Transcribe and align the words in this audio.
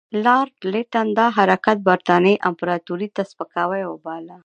لارډ 0.25 0.53
لیټن 0.73 1.07
دا 1.19 1.27
حرکت 1.37 1.77
برټانیې 1.87 2.41
امپراطوري 2.49 3.09
ته 3.15 3.21
سپکاوی 3.31 3.83
وباله. 3.87 4.37